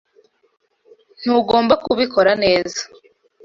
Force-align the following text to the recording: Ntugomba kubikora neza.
Ntugomba 1.21 1.73
kubikora 1.83 2.31
neza. 2.43 2.81